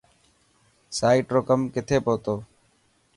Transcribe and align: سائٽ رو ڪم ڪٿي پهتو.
سائٽ 0.99 1.25
رو 1.33 1.41
ڪم 1.47 1.59
ڪٿي 1.73 1.97
پهتو. 2.05 2.35